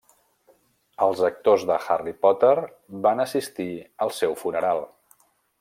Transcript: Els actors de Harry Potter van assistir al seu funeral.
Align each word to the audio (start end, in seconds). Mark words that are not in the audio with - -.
Els 1.07 1.21
actors 1.27 1.67
de 1.73 1.77
Harry 1.97 2.15
Potter 2.27 2.55
van 3.07 3.23
assistir 3.27 3.71
al 4.07 4.15
seu 4.25 4.39
funeral. 4.45 4.87